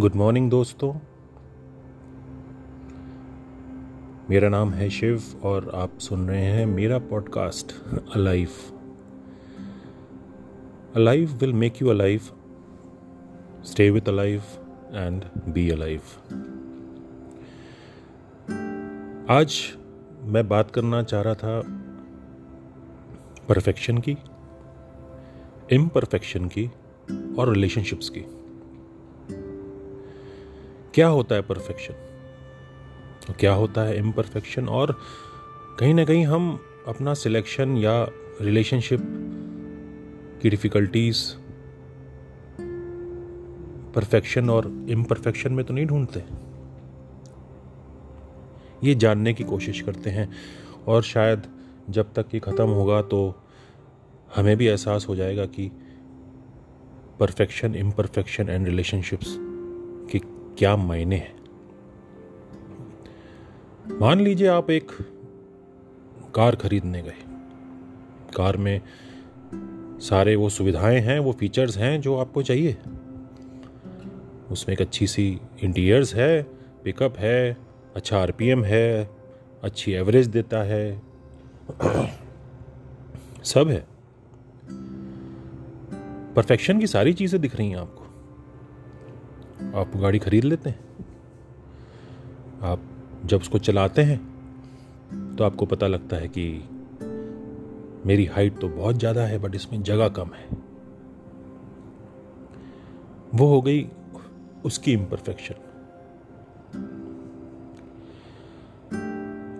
Good 0.00 0.14
morning 0.14 0.50
दोस्तों। 0.50 0.92
मेरा 4.30 4.48
नाम 4.48 4.70
है 4.70 4.90
शिव 4.90 5.22
और 5.42 5.70
आप 5.74 5.98
सुन 5.98 6.28
रहे 6.28 6.44
हैं 6.44 6.66
मेरा 6.66 6.98
podcast 6.98 7.72
alive 8.14 8.48
alive 10.96 11.32
will 11.32 11.52
make 11.52 11.82
you 11.82 11.88
alive 11.88 12.20
stay 13.64 13.90
with 13.90 14.08
alive 14.08 14.42
and 14.92 15.24
be 15.48 15.70
alive 15.70 16.00
आज 19.30 19.60
मैं 20.22 20.48
बात 20.48 20.70
करना 20.70 21.02
चाह 21.02 21.22
रहा 21.22 21.34
था 21.34 21.62
परफेक्शन 23.48 23.98
की 23.98 24.16
इम्परफेक्शन 25.72 26.48
की 26.48 26.66
और 27.38 27.52
रिलेशनशिप्स 27.52 28.08
की। 28.08 28.43
क्या 30.94 31.08
होता 31.08 31.34
है 31.34 31.42
परफेक्शन 31.42 31.94
तो 33.26 33.32
क्या 33.32 33.52
होता 33.52 33.80
है 33.80 33.98
इम्परफेक्शन 33.98 34.68
और 34.68 35.00
कहीं 35.80 35.94
ना 35.94 36.04
कहीं 36.04 36.26
हम 36.26 36.60
अपना 36.88 37.14
सिलेक्शन 37.14 37.76
या 37.76 38.08
रिलेशनशिप 38.40 39.00
की 40.42 40.50
डिफ़िकल्टीज 40.50 41.36
परफेक्शन 43.94 44.50
और 44.50 44.86
इम्परफेक्शन 44.88 45.52
में 45.52 45.66
तो 45.66 45.74
नहीं 45.74 45.86
ढूंढते। 45.86 46.24
ये 48.88 48.94
जानने 48.94 49.34
की 49.34 49.44
कोशिश 49.44 49.80
करते 49.80 50.10
हैं। 50.10 50.32
और 50.86 51.02
शायद 51.02 51.42
जब 51.90 52.12
तक 52.12 52.26
ये 52.34 52.40
ख़त्म 52.40 52.66
होगा 52.66 53.02
तो 53.02 53.42
हमें 54.36 54.56
भी 54.56 54.66
एहसास 54.66 55.06
हो 55.08 55.16
जाएगा 55.16 55.46
कि 55.46 55.70
परफेक्शन 57.20 57.74
इम्परफेक्शन 57.74 58.48
एंड 58.48 58.66
रिलेशनशिप्स 58.66 59.53
क्या 60.58 60.76
मायने 60.76 61.16
हैं? 61.16 61.34
मान 64.00 64.20
लीजिए 64.20 64.46
आप 64.46 64.70
एक 64.70 64.92
कार 66.34 66.56
खरीदने 66.56 67.02
गए। 67.02 67.14
कार 68.36 68.56
में 68.56 68.80
सारे 70.00 70.36
वो 70.36 70.48
सुविधाएँ 70.48 71.00
हैं, 71.00 71.18
वो 71.18 71.32
फीचर्स 71.32 71.78
हैं 71.78 72.00
जो 72.00 72.16
आपको 72.16 72.42
चाहिए। 72.42 72.76
उसमें 74.50 74.72
एक 74.72 74.80
अच्छी 74.80 75.06
सी 75.06 75.40
इंटीरियर्स 75.62 76.14
है 76.14 76.42
पिकअप 76.84 77.18
है 77.18 77.56
अच्छा 77.96 78.18
आरपीएम 78.18 78.64
है, 78.64 79.10
अच्छी 79.62 79.92
एवरेज 79.92 80.26
देता 80.26 80.62
है। 80.62 81.02
सब 83.44 83.68
है। 83.68 83.86
परफेक्शन 86.34 86.78
की 86.78 86.86
सारी 86.86 87.12
चीज़ें 87.12 87.40
दिख 87.40 87.56
रही 87.56 87.70
हैं 87.70 87.76
आपको। 87.76 88.03
आप 89.74 89.96
गाड़ी 89.96 90.18
खरीद 90.18 90.44
लेते 90.44 90.70
हैं। 90.70 90.78
आप 92.64 92.80
जब 93.24 93.40
उसको 93.40 93.58
चलाते 93.60 94.02
हैं 94.02 94.18
तो 95.36 95.44
आपको 95.44 95.66
पता 95.66 95.86
लगता 95.86 96.16
है 96.16 96.28
कि 96.28 96.46
मेरी 98.06 98.24
हाइट 98.26 98.58
तो 98.60 98.68
बहुत 98.68 98.96
ज़्यादा 98.96 99.22
है 99.22 99.38
बट 99.38 99.54
इसमें 99.54 99.82
जगह 99.82 100.08
कम 100.10 100.30
है। 100.34 100.48
वो 103.34 103.46
हो 103.46 103.60
गई 103.62 103.86
उसकी 104.64 104.92
इम्परफेक्शन 104.92 105.54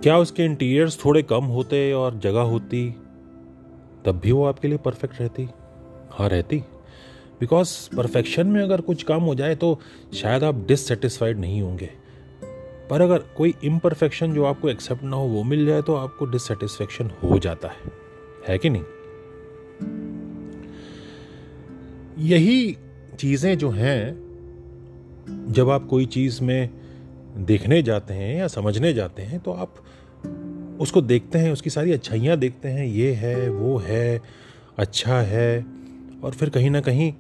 क्या 0.03 0.17
उसके 0.19 0.45
इंटीरियर्स 0.45 0.99
थोड़े 1.05 1.23
कम 1.23 1.45
होते 1.47 1.93
और 1.93 2.19
जगह 2.19 2.41
होती, 2.41 2.91
तब 4.05 4.21
भी 4.23 4.33
वो 4.33 4.45
आपके 4.45 4.69
लिए 4.69 4.79
परफेक्ट 4.79 5.21
रहती? 5.21 5.49
हाँ 6.11 6.29
रहती। 6.29 6.63
बिकॉज़ 7.41 7.97
परफेक्शन 7.97 8.47
में 8.47 8.63
अगर 8.63 8.81
कुछ 8.81 9.03
काम 9.03 9.23
हो 9.23 9.35
जाए 9.35 9.55
तो 9.55 9.79
शायद 10.15 10.45
आप 10.45 10.65
डिससेटिस्फाइड 10.69 11.39
नहीं 11.39 11.63
होंगे। 11.63 11.91
पर 12.91 13.01
अगर 13.01 13.19
कोई 13.19 13.55
इम्परफेक्शन 13.65 14.35
जो 14.35 14.45
आपको 14.45 14.69
एक्सेप्ट 14.69 15.03
ना 15.03 15.17
हो, 15.17 15.27
वो 15.27 15.43
मिल 15.43 15.67
जाए 15.67 15.83
तो 15.83 15.95
आपको 15.95 16.27
डिससेटिस्फेक्शन 16.27 17.11
हो 17.23 17.39
जाता 17.39 17.69
है। 17.69 17.93
है 18.49 18.59
कि 18.59 18.71
नहीं? 18.71 18.83
यही 22.19 22.77
चीज़ें 23.19 23.59
जो 23.59 23.71
हैं, 23.71 24.25
जब 25.49 25.71
आप 25.71 25.87
कोई 25.87 26.07
चीज़ 26.07 26.43
में 26.43 26.71
देखने 27.37 27.83
जाते 27.83 28.15
हैं 28.15 28.37
या 28.37 28.49
समझने 28.49 28.93
जाते 28.93 29.23
हैं 29.23 29.41
तो 29.41 29.53
आप 29.53 29.75
उसको 30.81 31.01
देखते 31.01 31.39
हैं, 31.39 31.53
उसकी 31.53 31.71
सारी 31.71 31.93
अच्छाइयाँ 31.93 32.37
देखते 32.37 32.69
हैं, 32.69 32.87
ये 32.87 33.13
है, 33.13 33.49
वो 33.51 33.77
है 33.79 34.23
अच्छा 34.79 35.21
है, 35.21 35.67
और 36.25 36.33
फिर 36.33 36.51
कहीं 36.51 36.71
ना 36.71 36.81
कहीं 36.81 37.13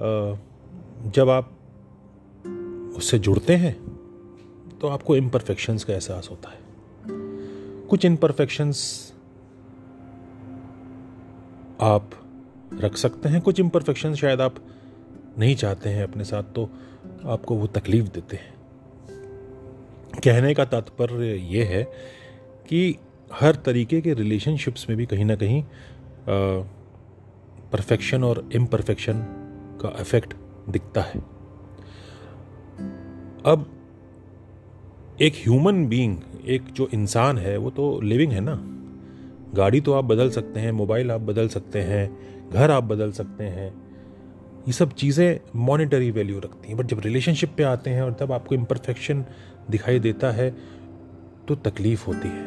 जब 0.00 1.28
आप 1.30 1.50
उससे 2.96 3.18
जुड़ते 3.18 3.56
हैं 3.56 3.72
तो 4.80 4.88
आपको 4.88 5.16
इम्परफेक्शंस 5.16 5.84
का 5.84 5.92
एहसास 5.92 6.28
होता 6.30 6.50
है। 6.50 6.58
कुछ 7.88 8.04
इम्परफेक्शंस 8.04 9.12
आप 11.80 12.10
रख 12.74 12.96
सकते 12.96 13.28
हैं, 13.28 13.40
कुछ 13.40 13.60
इम्परफेक्शन 13.60 14.14
शायद 14.14 14.40
आप 14.40 14.54
नहीं 15.38 15.56
चाहते 15.56 15.88
हैं 15.88 16.02
अपने 16.02 16.24
साथ 16.24 16.42
तो 16.42 16.68
आपको 17.24 17.54
वो 17.54 17.66
तकलीफ़ 17.66 18.06
देते 18.06 18.36
हैं। 18.36 18.54
कहने 20.24 20.54
का 20.54 20.64
तात्पर्य 20.64 21.34
ये 21.48 21.64
है 21.64 21.82
कि 22.68 22.96
हर 23.32 23.54
तरीके 23.56 24.00
के 24.00 24.14
रिलेशनशिप्स 24.14 24.88
में 24.88 24.96
भी 24.98 25.06
कहीं 25.06 25.24
ना 25.24 25.36
कहीं 25.36 25.62
परफेक्शन 27.72 28.24
और 28.24 28.48
इम्परफेक्शन 28.54 29.39
का 29.80 29.92
इफ़ेक्ट 30.00 30.34
दिखता 30.68 31.00
है। 31.00 31.20
अब 33.46 33.66
एक 35.22 35.34
ह्यूमन 35.36 35.86
बीइंग 35.86 36.16
एक 36.46 36.64
जो 36.72 36.88
इंसान 36.94 37.38
है, 37.38 37.56
वो 37.56 37.70
तो 37.70 38.00
लिविंग 38.00 38.32
है 38.32 38.40
ना? 38.40 38.54
गाड़ी 39.54 39.80
तो 39.80 39.92
आप 39.92 40.04
बदल 40.04 40.30
सकते 40.30 40.60
हैं 40.60 40.72
मोबाइल 40.72 41.10
आप 41.10 41.20
बदल 41.20 41.48
सकते 41.48 41.80
हैं, 41.80 42.50
घर 42.50 42.70
आप 42.70 42.84
बदल 42.84 43.12
सकते 43.12 43.44
हैं। 43.44 43.68
ये 44.66 44.72
सब 44.72 44.92
चीज़ें 44.92 45.40
मॉनिटरी 45.56 46.10
वैल्यू 46.10 46.38
रखती 46.38 46.68
हैं। 46.68 46.76
बट 46.76 46.86
जब 46.86 47.00
रिलेशनशिप 47.00 47.54
पे 47.56 47.62
आते 47.62 47.90
हैं 47.90 48.02
और 48.02 48.12
तब 48.12 48.32
आपको 48.32 48.54
इम्परफेक्शन 48.54 49.24
दिखाई 49.70 49.98
देता 49.98 50.30
है 50.30 50.50
तो 51.48 51.54
तकलीफ़ 51.54 52.06
होती 52.06 52.28
है। 52.28 52.44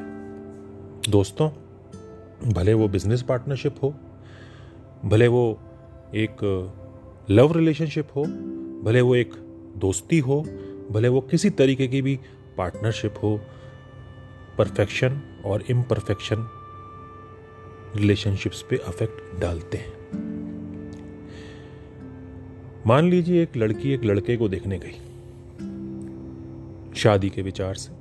दोस्तों, 1.12 1.50
भले 2.54 2.74
वो 2.74 2.88
बिज़नेस 2.88 3.22
पार्टनरशिप 3.22 3.76
हो, 3.84 3.94
भले 5.06 5.28
वो 5.28 5.60
एक 6.16 6.38
लव 7.30 7.52
रिलेशनशिप 7.52 8.08
हो 8.16 8.24
भले 8.84 9.02
वो 9.02 9.16
एक 9.16 9.34
दोस्ती 9.78 10.20
हो 10.20 10.46
भले 10.92 11.08
वो 11.08 11.22
किसी 11.22 11.50
तरीके 11.50 11.88
की 11.88 12.02
भी 12.02 12.20
पार्टनरशिप 12.58 13.16
हो 13.24 13.42
परफेक्शन 14.58 15.22
और 15.46 15.64
इम्परफेक्शन 15.70 16.48
रिलेशनशिप्स 17.96 18.66
पे 18.70 18.78
अफेक्ट 18.78 19.42
डालते 19.42 19.78
हैं। 19.78 19.94
मान 22.88 23.10
लीजिए 23.10 23.44
एक 23.44 23.58
लड़की 23.58 23.94
एक 23.94 24.04
लड़के 24.04 24.38
को 24.38 24.50
देखने 24.50 24.80
गई। 24.80 24.94
शादी 26.96 27.30
के 27.30 27.42
विचार 27.42 27.74
से। 27.74 27.94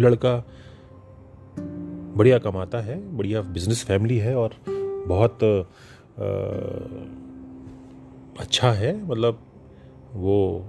लड़का 0.00 0.44
बढ़िया 2.16 2.38
कमाता 2.38 2.80
है 2.80 3.16
बढ़िया 3.16 3.42
बिज़नेस 3.42 3.84
फैमिली 3.84 4.18
है 4.18 4.36
और 4.36 4.50
बहुत 5.06 5.44
आ, 5.44 5.62
अच्छा 8.40 8.72
है 8.72 9.06
मतलब 9.06 9.40
वो 10.12 10.66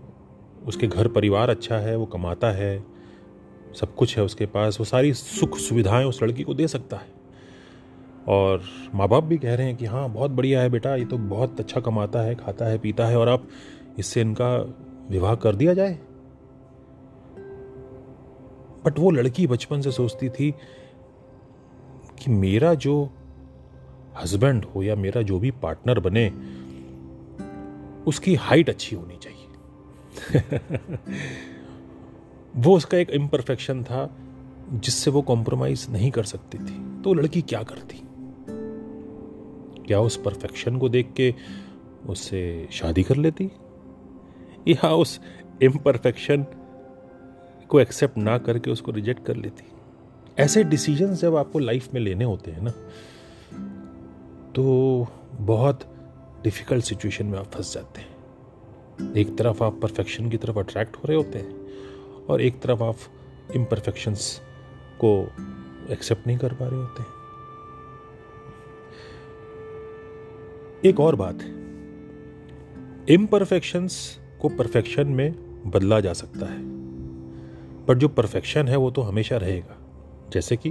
उसके 0.66 0.88
घर 0.88 1.08
परिवार 1.08 1.50
अच्छा 1.50 1.78
है, 1.78 1.96
वो 1.96 2.06
कमाता 2.06 2.52
है, 2.52 2.84
सब 3.80 3.96
कुछ 3.96 4.18
है 4.18 4.24
उसके 4.24 4.46
पास, 4.46 4.80
वो 4.80 4.86
सारी 4.86 5.14
सुख 5.14 5.58
सुविधाएँ 5.58 6.06
उस 6.06 6.24
लड़की 6.24 6.44
को 6.44 6.54
दे 6.54 6.68
सकता 6.68 6.98
है। 6.98 7.08
और 8.28 8.64
माँ 8.96 9.08
बाप 9.08 9.24
भी 9.24 9.38
कह 9.38 9.56
रहे 9.56 9.68
हैं 9.68 9.76
कि 9.76 9.86
हाँ 9.86 10.10
बहुत 10.10 10.32
बढ़िया 10.32 10.62
है 10.62 10.70
बेटा, 10.70 10.96
ये 10.96 11.06
तो 11.06 11.18
बहुत 11.18 11.60
अच्छा 11.60 11.82
कमाता 11.82 12.22
है, 12.22 12.36
खाता 12.36 12.66
है, 12.66 12.78
पीता 12.78 13.06
है, 13.06 13.18
और 13.18 13.30
आप 13.30 13.48
इससे 14.00 14.22
इनका 14.22 14.56
विवाह 15.10 15.36
कर 15.36 15.56
दिया 15.56 15.74
जाए। 15.74 16.00
बट 18.86 19.00
वो 19.00 19.12
लड़की 19.12 19.48
बचपन 19.48 19.82
से 19.82 19.92
सोचती 19.92 20.30
थी 20.30 20.52
कि 22.20 22.32
मेरा 22.32 22.74
जो 22.74 23.10
हस्बैंड 24.18 24.66
हो 24.66 24.84
या 24.84 24.96
मेरा 24.96 25.22
जो 25.22 25.40
भी 25.40 25.52
पार्टनर 25.52 26.00
बने 26.00 26.32
उसकी 28.08 28.36
हाइट 28.36 28.70
अच्छी 28.70 28.96
होनी 28.96 29.18
चाहिए। 29.18 29.42
वो 32.56 32.78
उसका 32.78 32.98
एक 32.98 33.10
इम्परफेक्शन 33.10 33.84
था, 33.84 34.18
जिससे 34.72 35.12
वो 35.12 35.22
कॉम्प्रोमाइज 35.22 35.88
नहीं 35.90 36.12
कर 36.12 36.24
सकती 36.24 36.58
थी। 36.58 37.02
तो 37.02 37.14
लड़की 37.14 37.42
क्या 37.42 37.64
करती? 37.64 38.02
क्या 39.88 40.00
उस 40.00 40.18
परफेक्शन 40.18 40.78
को 40.78 40.90
देख 40.90 41.14
के 41.14 41.36
उससे 42.08 42.68
शादी 42.72 43.04
कर 43.04 43.16
लेती? 43.16 43.52
या 44.68 44.94
उस 44.94 45.22
इम्परफेक्शन 45.62 46.46
को 47.70 47.80
एक्सेप्ट 47.80 48.18
ना 48.18 48.38
करके 48.38 48.72
उसको 48.72 48.92
रिजेक्ट 48.92 49.26
कर 49.26 49.36
लेती? 49.36 49.64
ऐसे 50.40 50.64
डिसीज़न 50.64 51.14
जब 51.14 51.36
आपको 51.36 51.60
लाइफ 51.60 51.94
में 51.94 52.02
लेने 52.02 52.26
होते 52.26 52.52
हैं 52.52 52.62
ना 52.62 52.74
तो 54.56 55.08
बहुत 55.34 55.95
डिफ़िकल्ट 56.46 56.86
सिचुएशन 56.86 57.26
में 57.26 57.40
आप 57.40 57.46
फंस 57.46 57.74
जाते 57.74 58.02
हैं। 58.02 59.14
एक 59.14 59.38
तरफ़ 59.38 59.64
आप 59.64 59.80
परफेक्शन 59.82 60.30
की 60.30 60.38
तरफ़ 60.38 60.60
अट्रैक्ट 60.60 60.96
हो 60.96 61.02
रहे 61.06 61.18
होते 61.18 61.40
हैं 61.40 62.26
और 62.26 62.42
एक 62.42 62.62
तरफ़ 62.62 62.84
आप 62.84 62.96
इम्परफेक्शंस 63.56 64.42
को 65.04 65.32
एक्सेप्ट 65.92 66.28
नहीं 66.28 66.38
कर 66.38 66.54
पा 66.54 66.68
रहे 66.68 66.80
होते 66.80 67.02
हैं। 67.02 67.10
एक 70.86 71.00
और 71.00 71.16
बात 71.16 71.40
इम्परफेक्शंस 73.10 74.20
को 74.42 74.50
परफेक्शन 74.50 75.08
में 75.08 75.32
बदला 75.72 76.00
जा 76.00 76.14
सकता 76.14 76.46
है। 76.46 76.60
बट 77.86 77.98
जो 77.98 78.08
परफेक्शन 78.08 78.68
है 78.68 78.78
वो 78.78 78.92
तो 78.92 79.02
हमेशा 79.02 79.38
रहेगा। 79.38 79.78
जैसे 80.34 80.58
कि 80.58 80.70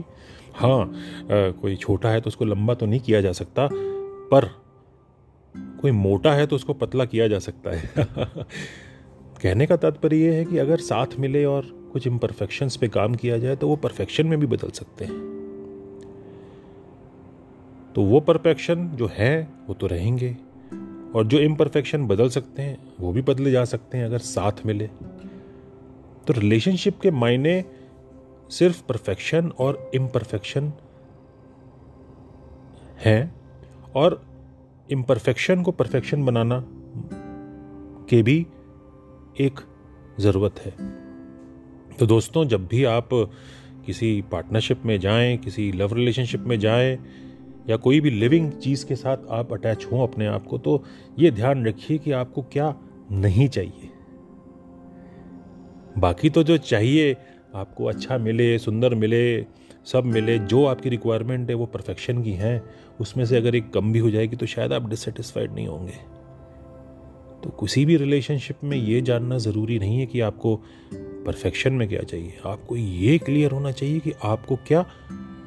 हाँ 0.55 0.81
आ, 0.81 0.93
कोई 1.51 1.77
छोटा 1.77 2.09
है 2.09 2.21
तो 2.21 2.29
उसको 2.29 2.45
लंबा 2.45 2.75
तो 2.75 2.87
नहीं 2.87 3.01
किया 3.01 3.21
जा 3.21 3.33
सकता 3.33 3.69
पर 4.31 4.64
कोई 5.85 5.93
मोटा 5.93 6.35
है 6.35 6.47
तो 6.47 6.57
उसको 6.57 6.75
पतला 6.75 7.05
किया 7.05 7.29
जा 7.29 7.39
सकता 7.39 7.71
है। 7.71 7.91
कहने 9.43 9.67
का 9.67 9.77
तात्पर्य 9.77 10.17
यह 10.17 10.33
है 10.33 10.45
कि 10.45 10.59
अगर 10.59 10.77
साथ 10.77 11.07
मिले 11.19 11.45
और 11.45 11.91
कुछ 11.93 12.07
इम्परफेक्शंस 12.07 12.77
पे 12.77 12.89
काम 12.89 13.15
किया 13.15 13.39
जाए 13.39 13.57
तो 13.57 13.69
वो 13.69 13.77
परफेक्शन 13.77 14.27
में 14.27 14.41
भी 14.41 14.47
बदल 14.47 14.71
सकते 14.71 15.05
हैं। 15.05 15.19
तो 17.95 18.03
वो 18.03 18.21
परफेक्शन 18.21 18.89
जो 18.89 19.11
है, 19.13 19.49
वो 19.69 19.75
तो 19.75 19.87
रहेंगे। 19.87 20.37
और 21.15 21.27
जो 21.27 21.39
इम्परफेक्शन 21.39 22.07
बदल 22.07 22.29
सकते 22.29 22.63
हैं, 22.63 22.93
वो 23.01 23.13
भी 23.13 23.23
बदले 23.23 23.51
जा 23.51 23.65
सकते 23.65 23.99
हैं 23.99 24.05
अगर 24.05 24.19
साथ 24.19 24.53
मिले। 24.67 24.87
तो 26.27 26.33
रिलेशनशिप 26.33 27.01
के 27.01 27.11
मायने 27.11 27.65
सिर्फ़ 28.51 28.83
परफेक्शन 28.87 29.49
और 29.49 29.91
इम्परफेक्शन 29.95 30.73
हैं, 32.99 33.35
और 33.97 34.34
इम्परफेक्शन 34.91 35.63
को 35.63 35.71
परफेक्शन 35.71 36.25
बनाना 36.25 36.65
के 38.11 38.23
भी 38.23 38.47
एक 39.41 39.61
ज़रूरत 40.21 40.55
है। 40.59 40.71
तो 41.99 42.07
दोस्तों, 42.07 42.45
जब 42.45 42.67
भी 42.67 42.85
आप 42.85 43.09
किसी 43.87 44.25
पार्टनरशिप 44.33 44.83
में 44.85 45.01
जाएँ, 45.01 45.37
किसी 45.37 45.73
लव 45.73 45.95
रिलेशनशिप 45.95 46.41
में 46.41 46.59
जाएँ, 46.59 46.99
या 47.69 47.77
कोई 47.77 48.01
भी 48.01 48.11
लिविंग 48.11 48.53
चीज़ 48.53 48.87
के 48.87 48.97
साथ 48.97 49.17
आप 49.31 49.53
अटैच 49.53 49.87
हों 49.93 50.09
अपने 50.09 50.27
आप 50.27 50.47
को 50.47 50.59
तो 50.59 50.85
ये 51.19 51.31
ध्यान 51.31 51.67
रखिए 51.67 51.99
कि 51.99 52.13
आपको 52.13 52.43
क्या 52.43 52.77
नहीं 53.13 53.49
चाहिए। 53.49 53.91
बाकी 55.99 56.31
तो 56.31 56.43
जो 56.43 56.57
चाहिए, 56.57 57.17
आपको 57.55 57.85
अच्छा 57.85 58.19
मिले, 58.19 58.59
सुंदर 58.59 58.95
मिले 58.95 59.47
सब 59.87 60.05
मिले, 60.05 60.39
जो 60.39 60.65
आपकी 60.65 60.89
रिक्वायरमेंट 60.89 61.51
है, 61.51 61.57
वो 61.57 61.67
परफेक्शन 61.67 62.23
की 62.23 62.33
हैं। 62.33 62.63
उसमें 63.01 63.25
से 63.25 63.37
अगर 63.37 63.55
एक 63.55 63.73
कम 63.73 63.93
भी 63.93 63.99
हो 63.99 64.11
जाएगी 64.11 64.37
तो 64.37 64.47
शायद 64.47 64.73
आप 64.73 64.91
डिससेटिस्फाइड 64.91 65.55
नहीं 65.55 65.67
होंगे। 65.67 66.25
तो 67.45 67.51
किसी 67.51 67.85
भी 67.85 67.97
रिलेशनशिप 67.97 68.57
में 68.65 68.77
ये 68.77 69.01
जानना 69.01 69.39
ज़रूरी 69.39 69.79
नहीं 69.79 69.99
है 69.99 70.07
कि 70.07 70.21
आपको 70.21 70.61
परफेक्शन 70.95 71.73
में 71.73 71.89
क्या 71.89 72.01
चाहिए। 72.01 72.39
आपको 72.47 72.77
ये 72.77 73.19
क्लियर 73.19 73.51
होना 73.51 73.71
चाहिए 73.71 74.01
कि 74.01 74.13
आपको 74.25 74.57
क्या 74.57 74.87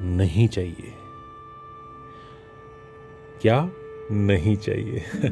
नहीं 0.01 0.47
चाहिए। 0.47 0.91
क्या 3.41 3.71
नहीं 4.11 4.55
चाहिए? 4.55 5.03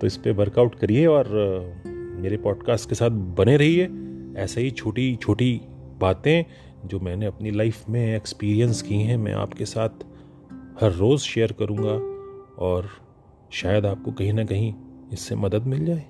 तो 0.00 0.06
इस 0.06 0.16
पर 0.16 0.32
वर्कआउट 0.32 0.74
करिए 0.74 1.06
और, 1.06 1.28
मेरे 2.20 2.36
पॉडकास्ट 2.36 2.88
के 2.88 2.94
साथ 2.94 3.10
बने 3.10 3.56
रहिए। 3.56 3.90
ऐसे 4.36 4.60
ही 4.60 4.70
छोटी 4.70 5.16
छोटी 5.16 5.60
बातें 6.00 6.44
जो 6.86 7.00
मैंने 7.00 7.26
अपनी 7.26 7.50
लाइफ 7.50 7.88
में 7.88 8.16
एक्सपीरियंस 8.16 8.82
की 8.82 8.94
हैं, 8.94 9.16
मैं 9.16 9.32
आपके 9.32 9.64
साथ 9.64 10.04
हर 10.80 10.92
रोज़ 10.92 11.22
शेयर 11.22 11.52
करूँगा 11.52 11.94
और 12.64 12.88
शायद 13.52 13.86
आपको 13.86 14.12
कहीं 14.12 14.32
ना 14.32 14.44
कहीं 14.44 14.72
इससे 15.12 15.34
मदद 15.34 15.66
मिल 15.66 15.84
जाए। 15.86 16.04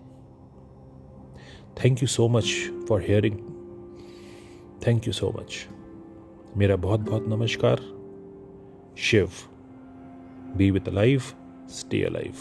Thank 1.84 2.02
you 2.02 2.08
so 2.08 2.28
much 2.28 2.52
for 2.88 3.02
hearing 3.02 3.36
thank 4.86 5.06
you 5.06 5.12
so 5.12 5.30
much 5.40 5.66
मेरा 6.56 6.76
बहुत 6.76 7.00
बहुत 7.00 7.28
नमस्कार। 7.28 7.80
Shiv 8.98 9.30
be 10.56 10.70
with 10.70 10.88
life 10.88 11.34
stay 11.70 12.02
alive 12.02 12.34